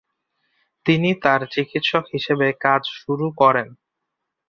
তিনি 0.85 1.09
তার 1.23 1.41
চিকিৎসক 1.53 2.03
হিসেবে 2.13 2.47
কাজ 2.63 2.81
শুরু 2.99 3.27
করেন। 3.41 3.67